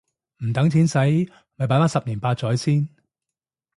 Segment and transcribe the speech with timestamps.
[0.43, 0.97] 唔等錢洗
[1.53, 2.89] 咪擺返十年八載先